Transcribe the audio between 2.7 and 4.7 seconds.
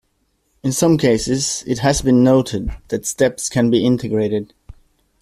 that steps can be integrated.